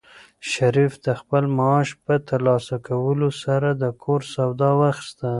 شریف 0.51 0.93
د 1.05 1.07
خپل 1.19 1.43
معاش 1.57 1.89
په 2.05 2.13
ترلاسه 2.27 2.75
کولو 2.87 3.29
سره 3.43 3.69
د 3.81 3.83
کور 4.03 4.21
سودا 4.33 4.69
واخیسته. 4.81 5.29